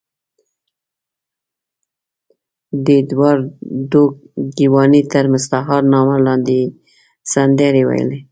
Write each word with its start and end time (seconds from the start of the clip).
د 2.85 2.87
اېډوارډو 2.99 4.03
ګیواني 4.57 5.01
تر 5.11 5.25
مستعار 5.33 5.81
نامه 5.93 6.17
لاندې 6.25 6.53
یې 6.61 6.67
سندرې 7.31 7.83
ویلې. 7.87 8.19